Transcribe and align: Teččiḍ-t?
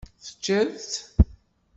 Teččiḍ-t? 0.23 0.91